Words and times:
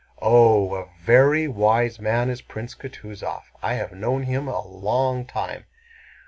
"Oh, 0.23 0.73
a 0.73 0.89
very 0.97 1.47
wise 1.47 1.99
man 1.99 2.31
is 2.31 2.41
Prince 2.41 2.73
Kutúzov! 2.73 3.43
I 3.61 3.75
have 3.75 3.91
known 3.91 4.23
him 4.23 4.47
a 4.47 4.67
long 4.67 5.25
time!" 5.25 5.65